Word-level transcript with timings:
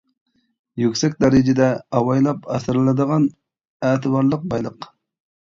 يۈكسەك 0.83 1.19
دەرىجىدە 1.23 1.67
ئاۋايلاپ 1.99 2.49
ئاسرىلىدىغان 2.57 3.29
ئەتىۋارلىق 3.91 4.51
بايلىق. 4.57 4.91